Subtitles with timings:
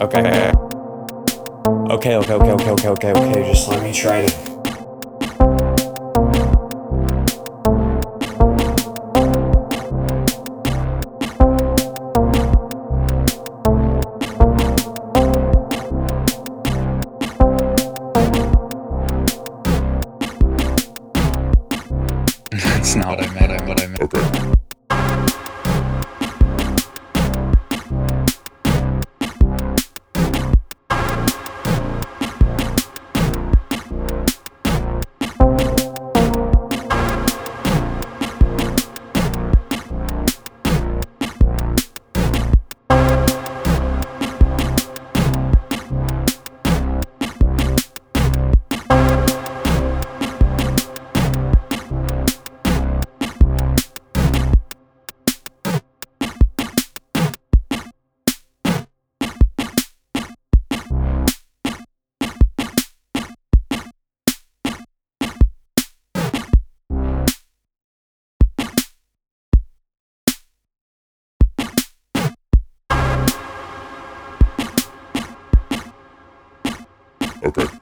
[0.00, 0.52] Okay.
[1.90, 3.52] Okay, okay, okay, okay, okay, okay, okay.
[3.52, 4.30] Just let me try to.
[22.52, 23.50] That's not what I meant.
[23.50, 24.02] I, What I meant.
[24.02, 24.37] Okay.
[77.42, 77.77] Okay.